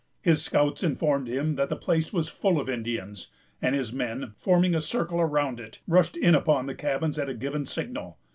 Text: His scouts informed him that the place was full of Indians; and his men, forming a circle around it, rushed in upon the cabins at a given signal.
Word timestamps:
His 0.23 0.41
scouts 0.41 0.81
informed 0.81 1.27
him 1.27 1.53
that 1.57 1.69
the 1.69 1.75
place 1.75 2.11
was 2.11 2.27
full 2.27 2.59
of 2.59 2.67
Indians; 2.67 3.27
and 3.61 3.75
his 3.75 3.93
men, 3.93 4.33
forming 4.35 4.73
a 4.73 4.81
circle 4.81 5.21
around 5.21 5.59
it, 5.59 5.77
rushed 5.87 6.17
in 6.17 6.33
upon 6.33 6.65
the 6.65 6.73
cabins 6.73 7.19
at 7.19 7.29
a 7.29 7.35
given 7.35 7.67
signal. 7.67 8.17